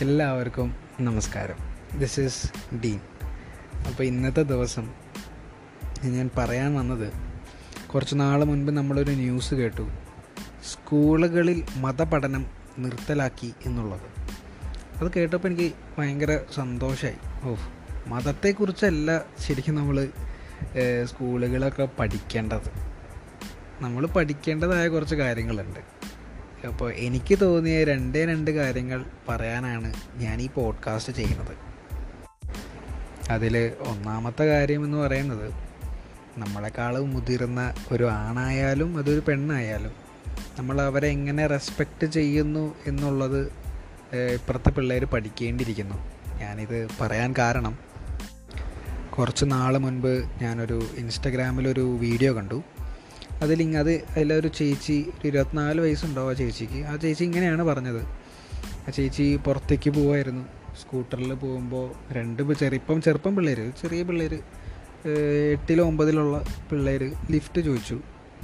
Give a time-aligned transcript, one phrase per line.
[0.00, 1.54] എല്ലാവർക്കും നമസ്കാരം.
[1.98, 3.00] This is Dean
[3.88, 4.90] അപ്പോൾ ഇന്നത്തെ ദിവസം
[6.04, 7.12] ഞാൻ പറയാൻ വന്നത്
[7.86, 9.88] കുറച്ച് നാൾ മുൻപ് നമ്മളൊരു ന്യൂസ് കേട്ടു.
[10.72, 12.46] സ്കൂളുകളിൽ മതപഠനം
[12.78, 14.08] നിർത്തലാക്കി എന്നുള്ളത്.
[15.00, 17.54] അത് കേട്ടപ്പോൾ എനിക്ക് ഭയങ്കര സന്തോഷമായി ഓ
[18.06, 20.08] മതത്തെക്കുറിച്ചല്ല ശരിക്കും നമ്മൾ
[21.04, 22.70] സ്കൂളുകളൊക്കെ പഠിക്കേണ്ടത്.
[23.80, 25.95] നമ്മൾ പഠിക്കേണ്ടതായ കുറച്ച് കാര്യങ്ങളുണ്ട്.
[26.66, 31.54] അപ്പോൾ എനിക്ക് തോന്നിയ രണ്ടേ രണ്ട് കാര്യങ്ങൾ പറയാനാണ് ഞാൻ ഈ പോഡ്കാസ്റ്റ് ചെയ്യുന്നത്.
[33.30, 35.52] അതിൽ ഒന്നാമത്തെ കാര്യം എന്ന് പറയുന്നത്
[36.38, 39.92] നമ്മളെക്കാളും മുതിർന്ന ഒരു ആണായാലും അതൊരു പെണ്ണായാലും
[40.58, 43.40] നമ്മൾ അവരെ എങ്ങനെ റെസ്പെക്റ്റ് ചെയ്യുന്നു എന്നുള്ളത്
[44.34, 45.94] ഇപ്പുറത്തെ പിള്ളേർ പഠിക്കേണ്ടിയിരിക്കുന്നു.
[46.40, 47.78] ഞാനിത് പറയാൻ കാരണം
[49.18, 52.62] കുറച്ച് നാൾ മുൻപ് ഞാനൊരു ഇൻസ്റ്റഗ്രാമിലൊരു വീഡിയോ കണ്ടു.
[53.42, 56.78] അതിൽ അത് അതിലൊരു ചേച്ചി ഒരു ഇരുപത്തിനാല് വയസ്സുണ്ടാവും ആ ചേച്ചിക്ക്.
[56.86, 58.02] ആ ചേച്ചി ഇങ്ങനെയാണ് പറഞ്ഞത്.
[58.88, 60.44] ആ ചേച്ചി പുറത്തേക്ക് പോവായിരുന്നു.
[60.80, 64.34] സ്കൂട്ടറിൽ പോകുമ്പോൾ രണ്ട് ചെറിയ ഇപ്പം ചെറുപ്പം പിള്ളേർ ചെറിയ പിള്ളേർ
[65.52, 68.00] എട്ടിലോ ഒമ്പതിലുള്ള പിള്ളേർ ലിഫ്റ്റ് ചോദിച്ചു.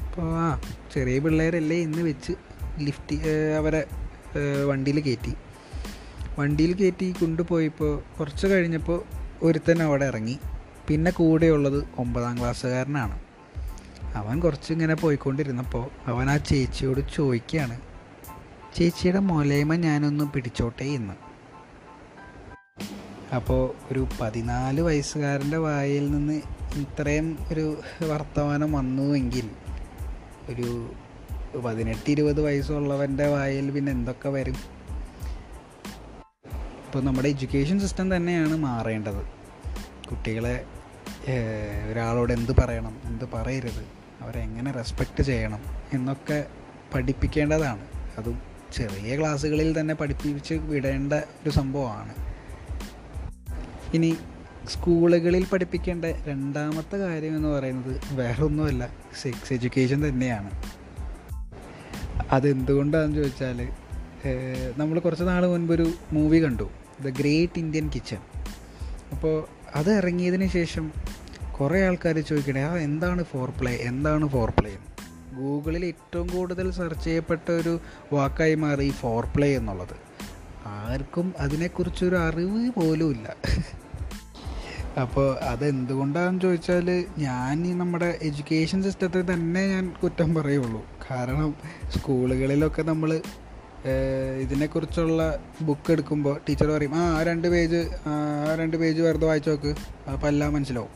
[0.06, 0.61] അപ്പോൾ ആ
[0.94, 2.33] ചെറിയ പിള്ളേരല്ലേ എന്ന് വെച്ച്
[2.78, 3.16] ലിഫ്റ്റ്
[3.59, 3.84] അവരെ
[4.64, 5.34] വണ്ടിയിൽ കയറ്റി.
[6.38, 9.03] വണ്ടിയിൽ കയറ്റി കൊണ്ടുപോയപ്പോൾ കുറച്ച് കഴിഞ്ഞപ്പോൾ
[9.42, 10.38] ഒരുത്തൻ അവിടെ ഇറങ്ങി.
[10.88, 13.19] പിന്നെ കൂടെയുള്ളത് ഒമ്പതാം ക്ലാസ്സുകാരനാണ്.
[14.14, 17.80] അവൻ കുറച്ചിങ്ങനെ പോയിക്കൊണ്ടിരുന്നപ്പോൾ അവൻ ആ ചേച്ചിയോട് ചോദിക്കുകയാണ്
[18.77, 21.14] ചേച്ചിയുടെ മൊലേമ ഞാനൊന്ന് പിടിച്ചോട്ടെ എന്ന്.
[23.34, 26.42] അപ്പോൾ ഒരു പതിനാല് വയസ്സുകാരന്റെ വായിൽ നിന്ന്
[26.74, 29.50] ഇത്രയും ഒരു വർത്തമാനം വന്നുവെങ്കിൽ
[30.48, 30.92] ഒരു
[31.58, 34.56] പതിനെട്ട് ഇരുപത് വയസ്സുള്ളവന്റെ വായിൽ പിന്നെ എന്തൊക്കെ വരും?
[36.86, 39.24] ഇപ്പോൾ നമ്മുടെ എഡ്യൂക്കേഷൻ സിസ്റ്റം തന്നെയാണ് മാറേണ്ടത്.
[40.10, 40.64] കുട്ടികളെ
[41.91, 44.02] ഒരാളോട് എന്ത് പറയണം എന്ത് പറയരുത്.
[44.23, 45.61] അവരെ എങ്ങനെ റെസ്പെക്റ്റ് ചെയ്യണം
[45.92, 46.45] എന്നൊക്കെ
[46.95, 47.84] പഠിപ്പിക്കേണ്ടതാണ്.
[48.19, 48.39] അതും
[48.73, 52.15] ചെറിയ ക്ലാസ്സുകളിൽ തന്നെ പഠിപ്പിച്ച് വിടേണ്ട ഒരു സംഭവമാണ്.
[53.94, 54.16] ഇനി
[54.69, 58.88] സ്കൂളുകളിൽ പഠിപ്പിക്കേണ്ട രണ്ടാമത്തെ കാര്യം എന്ന് പറയുന്നത് വേറൊന്നുമല്ല
[59.22, 60.50] സെക്സ് എഡ്യൂക്കേഷൻ തന്നെയാണ്.
[62.32, 63.69] അതെന്തുകൊണ്ടാണെന്ന് ചോദിച്ചാൽ
[64.77, 66.71] നമ്മൾ കുറച്ച് നാൾ മുൻപൊരു മൂവി കണ്ടു
[67.03, 68.19] ദ ഗ്രേറ്റ് ഇന്ത്യൻ കിച്ചൺ
[69.12, 70.93] അപ്പോൾ അത് ഇറങ്ങിയതിന് ശേഷം
[71.62, 74.71] കുറേ ആൾക്കാർ ചോദിക്കണേ ആ എന്താണ് ഫോർ പ്ലേ എന്താണ് ഫോർ പ്ലേ
[75.37, 77.73] ഗൂഗിളിൽ ഏറ്റവും കൂടുതൽ സെർച്ച് ചെയ്യപ്പെട്ട ഒരു
[78.12, 79.95] വാക്കായി മാറി ഫോർ പ്ലേ എന്നുള്ളത്.
[80.73, 83.28] ആർക്കും അതിനെക്കുറിച്ചൊരു അറിവ് പോലും ഇല്ല.
[85.03, 90.83] അപ്പോൾ അതെന്തുകൊണ്ടാണെന്ന് ചോദിച്ചാൽ ഞാൻ ഈ നമ്മുടെ എഡ്യൂക്കേഷൻ സിസ്റ്റത്തിൽ തന്നെ ഞാൻ കുറ്റം പറയുള്ളൂ.
[91.11, 91.50] കാരണം
[91.94, 93.12] സ്കൂളുകളിലൊക്കെ നമ്മൾ
[94.43, 95.23] ഇതിനെക്കുറിച്ചുള്ള
[95.69, 97.81] ബുക്ക് എടുക്കുമ്പോൾ ടീച്ചർ പറയും ആ രണ്ട് പേജ്
[98.11, 98.17] ആ
[98.62, 99.73] രണ്ട് പേജ് വെറുതെ വായിച്ചു നോക്ക്.
[100.15, 100.93] അപ്പോൾ എല്ലാം മനസ്സിലാവും.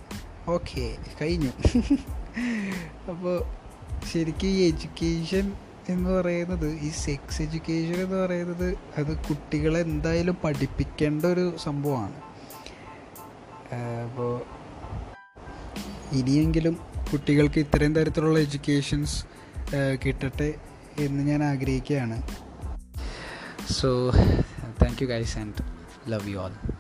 [0.48, 1.50] ഓക്കെ കഴിഞ്ഞു.
[3.10, 3.44] അപ്പോൾ
[4.12, 5.52] ശരിക്കും ഈ എഡ്യൂക്കേഷൻ
[5.88, 12.14] എന്ന് പറയുന്നത് ഈ സെക്സ് എഡ്യൂക്കേഷൻ എന്ന് പറയുന്നത് അത് കുട്ടികളെ എന്തായാലും പഠിപ്പിക്കേണ്ട ഒരു സംഭവമാണ്.
[14.08, 14.42] അപ്പോൾ
[16.12, 16.78] ഇനിയെങ്കിലും
[17.12, 19.24] കുട്ടികൾക്ക് ഇത്രയും തരത്തിലുള്ള എഡ്യൂക്കേഷൻസ്
[20.06, 20.54] കിട്ടട്ടെ
[20.98, 22.22] എന്ന് ഞാൻ ആഗ്രഹിക്കുകയാണ്.
[23.72, 24.10] So
[24.82, 25.62] thank you guys and
[26.08, 26.75] love you all